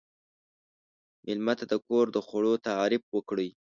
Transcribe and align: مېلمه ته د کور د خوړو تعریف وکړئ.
مېلمه 1.25 1.53
ته 1.59 1.65
د 1.71 1.73
کور 1.87 2.05
د 2.11 2.17
خوړو 2.25 2.53
تعریف 2.67 3.03
وکړئ. 3.15 3.49